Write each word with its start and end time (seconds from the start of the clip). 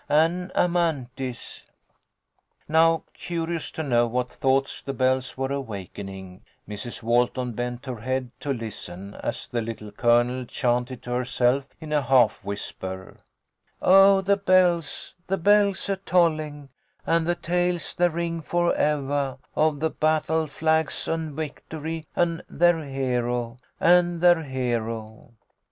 An' 0.09 0.51
Amanthis!" 0.55 1.61
Now, 2.67 3.03
curious 3.13 3.69
to 3.69 3.83
know 3.83 4.07
what 4.07 4.31
thoughts 4.31 4.81
the 4.81 4.93
bells 4.93 5.37
were 5.37 5.51
awakening, 5.53 6.41
Mrs. 6.67 7.03
Walton 7.03 7.51
bent 7.51 7.85
her 7.85 7.97
head 7.99 8.31
to 8.39 8.51
listen 8.51 9.13
as 9.21 9.45
the 9.47 9.61
Little 9.61 9.91
Colonel 9.91 10.45
chanted 10.45 11.03
to 11.03 11.11
herself 11.11 11.65
in 11.79 11.93
a 11.93 12.01
half 12.01 12.43
whisper, 12.43 13.17
"Oh, 13.79 14.21
the 14.21 14.37
bells, 14.37 15.13
the 15.27 15.37
bells 15.37 15.87
a 15.87 15.97
tolling, 15.97 16.69
and 17.05 17.27
the 17.27 17.35
tales 17.35 17.93
they 17.93 18.09
ring 18.09 18.41
for 18.41 18.73
evah, 18.73 19.37
of 19.55 19.81
the 19.81 19.91
battle 19.91 20.47
flags 20.47 21.07
an* 21.07 21.35
victory, 21.35 22.07
an* 22.15 22.41
their 22.49 22.83
hero! 22.83 23.57
An' 23.79 24.19
their 24.19 24.41
hero 24.41 25.35